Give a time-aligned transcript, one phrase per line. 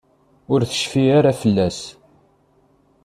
[0.53, 1.79] Ur tecfi ara fell-as.